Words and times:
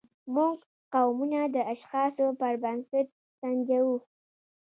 موږ 0.35 0.55
قومونه 0.93 1.39
د 1.55 1.57
اشخاصو 1.73 2.27
پر 2.39 2.53
بنسټ 2.63 3.07
سنجوو. 3.39 3.97